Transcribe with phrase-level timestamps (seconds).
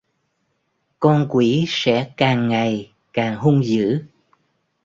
[0.99, 4.05] Con quỷ sẽ càng ngày càng hung dữ